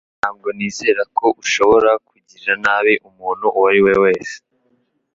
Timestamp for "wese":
4.03-4.35